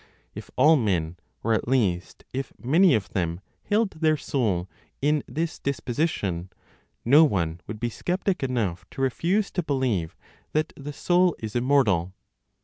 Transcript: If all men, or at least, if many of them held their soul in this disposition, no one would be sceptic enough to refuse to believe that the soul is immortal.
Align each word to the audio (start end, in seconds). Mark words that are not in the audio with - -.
If 0.33 0.49
all 0.55 0.77
men, 0.77 1.17
or 1.43 1.53
at 1.53 1.67
least, 1.67 2.23
if 2.33 2.51
many 2.57 2.95
of 2.95 3.09
them 3.09 3.39
held 3.65 3.91
their 3.91 4.17
soul 4.17 4.67
in 4.99 5.21
this 5.27 5.59
disposition, 5.59 6.49
no 7.05 7.23
one 7.23 7.61
would 7.67 7.79
be 7.79 7.89
sceptic 7.91 8.41
enough 8.41 8.83
to 8.89 9.01
refuse 9.03 9.51
to 9.51 9.61
believe 9.61 10.15
that 10.53 10.73
the 10.75 10.91
soul 10.91 11.35
is 11.37 11.55
immortal. 11.55 12.15